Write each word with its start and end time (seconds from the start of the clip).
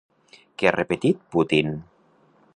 Què 0.61 0.69
ha 0.69 0.71
repetit 0.77 1.21
Putin? 1.37 1.73